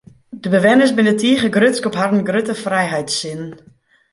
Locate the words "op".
1.89-1.95